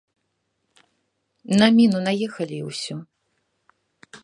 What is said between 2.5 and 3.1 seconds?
і ўсё.